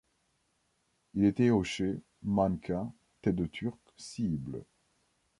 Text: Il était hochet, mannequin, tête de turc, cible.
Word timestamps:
Il 1.13 1.25
était 1.25 1.51
hochet, 1.51 2.01
mannequin, 2.23 2.91
tête 3.21 3.35
de 3.35 3.45
turc, 3.45 3.77
cible. 3.97 4.65